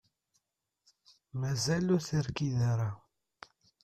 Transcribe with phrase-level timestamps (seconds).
[1.39, 2.89] Mazal ur terkid ara.